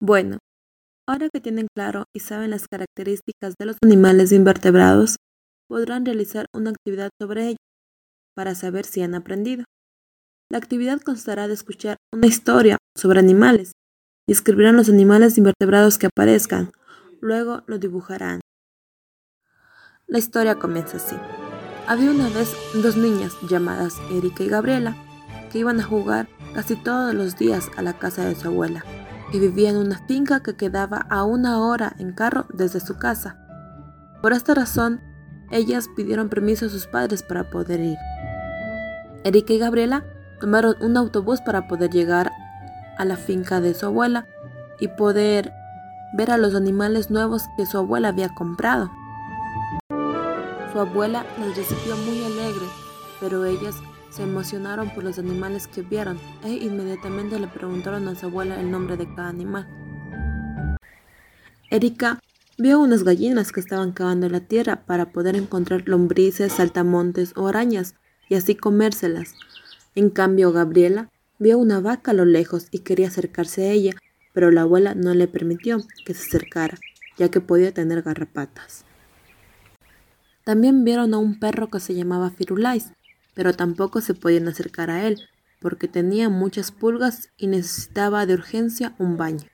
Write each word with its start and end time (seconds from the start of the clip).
Bueno, 0.00 0.38
ahora 1.08 1.28
que 1.32 1.40
tienen 1.40 1.68
claro 1.74 2.04
y 2.14 2.20
saben 2.20 2.50
las 2.50 2.66
características 2.68 3.54
de 3.58 3.66
los 3.66 3.76
animales 3.82 4.32
invertebrados, 4.32 5.16
podrán 5.68 6.04
realizar 6.04 6.46
una 6.54 6.70
actividad 6.70 7.10
sobre 7.20 7.48
ello 7.48 7.56
para 8.34 8.54
saber 8.54 8.84
si 8.84 9.02
han 9.02 9.14
aprendido. 9.14 9.64
La 10.50 10.58
actividad 10.58 11.00
constará 11.00 11.48
de 11.48 11.54
escuchar 11.54 11.96
una 12.12 12.26
historia 12.26 12.76
sobre 12.96 13.20
animales 13.20 13.72
y 14.28 14.32
escribirán 14.32 14.76
los 14.76 14.88
animales 14.88 15.38
invertebrados 15.38 15.98
que 15.98 16.06
aparezcan. 16.06 16.72
Luego 17.20 17.62
lo 17.66 17.78
dibujarán. 17.78 18.40
La 20.06 20.18
historia 20.18 20.56
comienza 20.56 20.98
así. 20.98 21.16
Había 21.86 22.10
una 22.10 22.28
vez 22.28 22.50
dos 22.82 22.96
niñas 22.96 23.34
llamadas 23.48 23.94
Erika 24.10 24.42
y 24.42 24.48
Gabriela 24.48 24.96
que 25.50 25.58
iban 25.58 25.80
a 25.80 25.84
jugar 25.84 26.28
casi 26.54 26.76
todos 26.76 27.14
los 27.14 27.38
días 27.38 27.70
a 27.76 27.82
la 27.82 27.98
casa 27.98 28.24
de 28.26 28.34
su 28.34 28.48
abuela 28.48 28.84
y 29.34 29.40
vivían 29.40 29.74
en 29.74 29.82
una 29.82 29.98
finca 30.06 30.44
que 30.44 30.54
quedaba 30.54 31.06
a 31.10 31.24
una 31.24 31.58
hora 31.66 31.96
en 31.98 32.12
carro 32.12 32.46
desde 32.54 32.78
su 32.78 32.98
casa. 32.98 33.36
Por 34.22 34.32
esta 34.32 34.54
razón, 34.54 35.00
ellas 35.50 35.88
pidieron 35.96 36.28
permiso 36.28 36.66
a 36.66 36.68
sus 36.68 36.86
padres 36.86 37.24
para 37.24 37.50
poder 37.50 37.80
ir. 37.80 37.98
Erika 39.24 39.52
y 39.52 39.58
Gabriela 39.58 40.04
tomaron 40.38 40.76
un 40.80 40.96
autobús 40.96 41.40
para 41.40 41.66
poder 41.66 41.90
llegar 41.90 42.30
a 42.96 43.04
la 43.04 43.16
finca 43.16 43.60
de 43.60 43.74
su 43.74 43.86
abuela 43.86 44.28
y 44.78 44.86
poder 44.86 45.52
ver 46.16 46.30
a 46.30 46.38
los 46.38 46.54
animales 46.54 47.10
nuevos 47.10 47.42
que 47.56 47.66
su 47.66 47.76
abuela 47.76 48.10
había 48.10 48.28
comprado. 48.28 48.92
Su 50.72 50.78
abuela 50.78 51.26
las 51.40 51.56
recibió 51.56 51.96
muy 51.96 52.24
alegre, 52.24 52.66
pero 53.18 53.44
ellas 53.44 53.74
se 54.14 54.22
emocionaron 54.22 54.90
por 54.90 55.02
los 55.02 55.18
animales 55.18 55.66
que 55.66 55.82
vieron 55.82 56.20
e 56.44 56.52
inmediatamente 56.52 57.38
le 57.40 57.48
preguntaron 57.48 58.06
a 58.06 58.14
su 58.14 58.26
abuela 58.26 58.60
el 58.60 58.70
nombre 58.70 58.96
de 58.96 59.12
cada 59.12 59.28
animal. 59.28 59.66
Erika 61.70 62.20
vio 62.56 62.78
unas 62.78 63.02
gallinas 63.02 63.50
que 63.50 63.58
estaban 63.58 63.90
cavando 63.90 64.28
la 64.28 64.40
tierra 64.40 64.84
para 64.86 65.10
poder 65.10 65.34
encontrar 65.34 65.88
lombrices, 65.88 66.52
saltamontes 66.52 67.32
o 67.36 67.48
arañas 67.48 67.96
y 68.28 68.36
así 68.36 68.54
comérselas. 68.54 69.34
En 69.96 70.10
cambio, 70.10 70.52
Gabriela 70.52 71.10
vio 71.40 71.58
una 71.58 71.80
vaca 71.80 72.12
a 72.12 72.14
lo 72.14 72.24
lejos 72.24 72.68
y 72.70 72.80
quería 72.80 73.08
acercarse 73.08 73.64
a 73.64 73.72
ella, 73.72 73.94
pero 74.32 74.52
la 74.52 74.62
abuela 74.62 74.94
no 74.94 75.12
le 75.14 75.26
permitió 75.26 75.78
que 76.06 76.14
se 76.14 76.28
acercara, 76.28 76.78
ya 77.18 77.30
que 77.30 77.40
podía 77.40 77.72
tener 77.72 78.02
garrapatas. 78.02 78.84
También 80.44 80.84
vieron 80.84 81.14
a 81.14 81.18
un 81.18 81.40
perro 81.40 81.68
que 81.68 81.80
se 81.80 81.94
llamaba 81.94 82.30
Firulais, 82.30 82.92
pero 83.34 83.52
tampoco 83.52 84.00
se 84.00 84.14
podían 84.14 84.48
acercar 84.48 84.90
a 84.90 85.06
él, 85.06 85.20
porque 85.60 85.88
tenía 85.88 86.28
muchas 86.28 86.70
pulgas 86.70 87.30
y 87.36 87.46
necesitaba 87.48 88.26
de 88.26 88.34
urgencia 88.34 88.94
un 88.98 89.16
baño. 89.16 89.48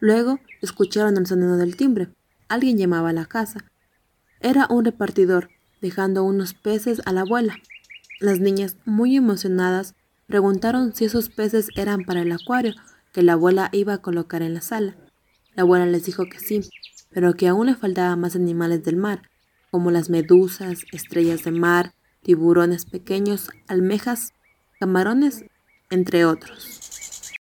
Luego 0.00 0.40
escucharon 0.60 1.16
el 1.16 1.26
sonido 1.26 1.56
del 1.56 1.76
timbre. 1.76 2.08
Alguien 2.48 2.76
llamaba 2.76 3.10
a 3.10 3.12
la 3.12 3.26
casa. 3.26 3.64
Era 4.40 4.66
un 4.68 4.84
repartidor, 4.84 5.50
dejando 5.80 6.24
unos 6.24 6.54
peces 6.54 7.00
a 7.04 7.12
la 7.12 7.20
abuela. 7.20 7.56
Las 8.18 8.40
niñas, 8.40 8.76
muy 8.84 9.16
emocionadas, 9.16 9.94
preguntaron 10.26 10.94
si 10.94 11.04
esos 11.04 11.28
peces 11.28 11.68
eran 11.76 12.04
para 12.04 12.22
el 12.22 12.32
acuario 12.32 12.74
que 13.12 13.22
la 13.22 13.34
abuela 13.34 13.68
iba 13.72 13.94
a 13.94 13.98
colocar 13.98 14.42
en 14.42 14.54
la 14.54 14.60
sala. 14.60 14.96
La 15.54 15.62
abuela 15.62 15.86
les 15.86 16.04
dijo 16.04 16.24
que 16.26 16.40
sí, 16.40 16.62
pero 17.10 17.34
que 17.34 17.46
aún 17.46 17.66
le 17.66 17.74
faltaban 17.74 18.20
más 18.20 18.34
animales 18.34 18.82
del 18.82 18.96
mar, 18.96 19.22
como 19.70 19.90
las 19.90 20.08
medusas, 20.08 20.84
estrellas 20.92 21.44
de 21.44 21.50
mar, 21.50 21.92
tiburones 22.22 22.84
pequeños, 22.84 23.50
almejas, 23.68 24.32
camarones, 24.78 25.44
entre 25.90 26.24
otros. 26.24 27.32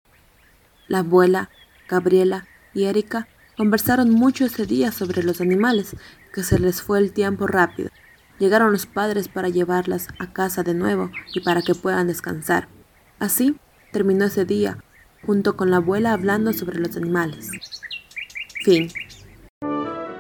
La 0.88 1.00
abuela, 1.00 1.50
Gabriela 1.88 2.48
y 2.74 2.84
Erika 2.86 3.28
conversaron 3.56 4.10
mucho 4.10 4.46
ese 4.46 4.66
día 4.66 4.92
sobre 4.92 5.24
los 5.24 5.40
animales, 5.40 5.96
que 6.34 6.44
se 6.44 6.60
les 6.60 6.82
fue 6.82 7.00
el 7.00 7.14
tiempo 7.14 7.48
rápido. 7.48 7.90
Llegaron 8.40 8.72
los 8.72 8.88
padres 8.88 9.28
para 9.28 9.50
llevarlas 9.50 10.08
a 10.20 10.34
casa 10.34 10.64
de 10.64 10.74
nuevo 10.74 11.12
y 11.34 11.42
para 11.42 11.62
que 11.62 11.76
puedan 11.76 12.08
descansar. 12.08 12.68
Así 13.20 13.56
terminó 13.92 14.26
ese 14.26 14.46
día, 14.46 14.84
junto 15.26 15.56
con 15.56 15.70
la 15.70 15.78
abuela 15.78 16.14
hablando 16.14 16.54
sobre 16.54 16.80
los 16.80 16.98
animales. 16.98 17.52
Fin. 18.64 18.90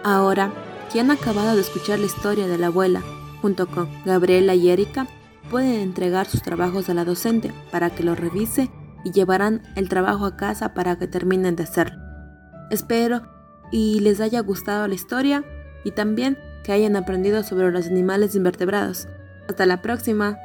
Ahora, 0.03 0.53
que 0.91 0.99
han 0.99 1.09
acabado 1.09 1.55
de 1.55 1.61
escuchar 1.61 1.99
la 1.99 2.05
historia 2.05 2.47
de 2.47 2.57
la 2.57 2.67
abuela, 2.67 3.01
con 3.41 3.89
Gabriela 4.05 4.55
y 4.55 4.69
Erika, 4.69 5.07
pueden 5.49 5.81
entregar 5.81 6.27
sus 6.27 6.41
trabajos 6.41 6.89
a 6.89 6.93
la 6.93 7.05
docente 7.05 7.51
para 7.71 7.89
que 7.89 8.03
los 8.03 8.19
revise 8.19 8.69
y 9.03 9.11
llevarán 9.11 9.63
el 9.75 9.89
trabajo 9.89 10.25
a 10.25 10.37
casa 10.37 10.73
para 10.73 10.97
que 10.97 11.07
terminen 11.07 11.55
de 11.55 11.63
hacerlo. 11.63 11.99
Espero 12.69 13.21
y 13.71 13.99
les 14.01 14.21
haya 14.21 14.39
gustado 14.41 14.87
la 14.87 14.93
historia 14.93 15.43
y 15.83 15.91
también 15.91 16.37
que 16.63 16.71
hayan 16.71 16.95
aprendido 16.95 17.43
sobre 17.43 17.71
los 17.71 17.87
animales 17.87 18.35
invertebrados. 18.35 19.07
Hasta 19.49 19.65
la 19.65 19.81
próxima. 19.81 20.37